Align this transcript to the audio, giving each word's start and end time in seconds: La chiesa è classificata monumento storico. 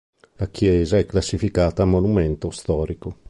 La 0.37 0.47
chiesa 0.47 0.97
è 0.97 1.05
classificata 1.05 1.85
monumento 1.85 2.49
storico. 2.49 3.19